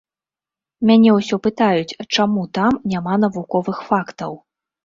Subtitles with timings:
[0.89, 4.31] Мяне ўсё пытаюць, чаму там няма навуковых фактаў.